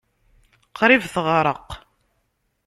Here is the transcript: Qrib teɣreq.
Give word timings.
Qrib 0.77 1.03
teɣreq. 1.13 1.67